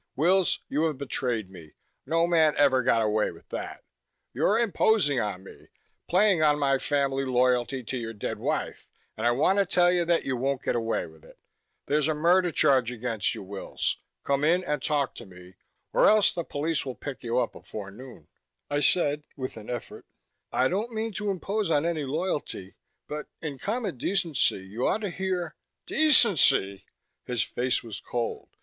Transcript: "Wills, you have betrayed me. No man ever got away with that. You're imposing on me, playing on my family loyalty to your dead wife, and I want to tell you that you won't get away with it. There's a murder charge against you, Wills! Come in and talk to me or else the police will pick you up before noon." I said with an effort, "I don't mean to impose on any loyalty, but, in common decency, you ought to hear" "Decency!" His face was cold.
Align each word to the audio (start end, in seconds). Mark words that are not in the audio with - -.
"Wills, 0.15 0.63
you 0.67 0.85
have 0.85 0.97
betrayed 0.97 1.51
me. 1.51 1.73
No 2.07 2.25
man 2.25 2.55
ever 2.57 2.81
got 2.81 3.03
away 3.03 3.29
with 3.29 3.49
that. 3.49 3.83
You're 4.33 4.57
imposing 4.57 5.19
on 5.19 5.43
me, 5.43 5.67
playing 6.07 6.41
on 6.41 6.57
my 6.57 6.79
family 6.79 7.23
loyalty 7.23 7.83
to 7.83 7.97
your 7.99 8.11
dead 8.13 8.39
wife, 8.39 8.89
and 9.15 9.27
I 9.27 9.31
want 9.31 9.59
to 9.59 9.65
tell 9.67 9.91
you 9.91 10.03
that 10.05 10.25
you 10.25 10.35
won't 10.35 10.63
get 10.63 10.75
away 10.75 11.05
with 11.05 11.23
it. 11.23 11.37
There's 11.85 12.07
a 12.07 12.15
murder 12.15 12.51
charge 12.51 12.91
against 12.91 13.35
you, 13.35 13.43
Wills! 13.43 13.97
Come 14.23 14.43
in 14.43 14.63
and 14.63 14.81
talk 14.81 15.13
to 15.17 15.25
me 15.27 15.53
or 15.93 16.07
else 16.07 16.33
the 16.33 16.43
police 16.43 16.83
will 16.83 16.95
pick 16.95 17.21
you 17.21 17.37
up 17.37 17.51
before 17.51 17.91
noon." 17.91 18.27
I 18.71 18.79
said 18.79 19.21
with 19.37 19.55
an 19.55 19.69
effort, 19.69 20.07
"I 20.51 20.67
don't 20.67 20.91
mean 20.93 21.11
to 21.13 21.29
impose 21.29 21.69
on 21.69 21.85
any 21.85 22.05
loyalty, 22.05 22.73
but, 23.07 23.27
in 23.39 23.59
common 23.59 23.97
decency, 23.99 24.65
you 24.65 24.87
ought 24.87 25.01
to 25.01 25.11
hear" 25.11 25.57
"Decency!" 25.85 26.85
His 27.23 27.43
face 27.43 27.83
was 27.83 27.99
cold. 28.01 28.49